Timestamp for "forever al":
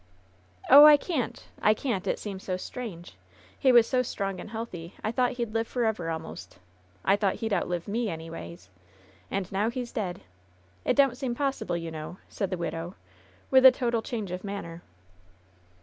5.67-6.17